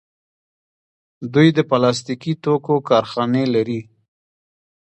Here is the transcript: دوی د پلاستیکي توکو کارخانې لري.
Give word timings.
دوی 1.33 1.47
د 1.57 1.59
پلاستیکي 1.69 2.33
توکو 2.43 2.75
کارخانې 2.89 3.43
لري. 3.53 3.81